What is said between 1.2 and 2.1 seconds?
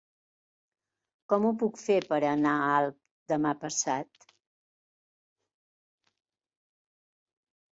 Com ho puc fer